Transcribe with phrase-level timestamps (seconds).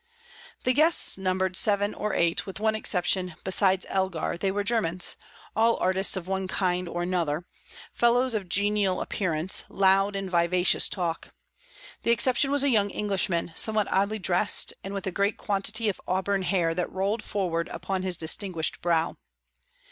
[0.63, 5.15] The guests numbered seven or eight; with one exception besides Elgar, they were Germans,
[5.55, 7.45] all artists of one kind or another,
[7.93, 11.35] fellows of genial appearance, loud in vivacious talk.
[12.01, 16.01] The exception was a young Englishman, somewhat oddly dressed, and with a great quantity of
[16.07, 19.17] auburn hair that rolled forward upon his distinguished brow.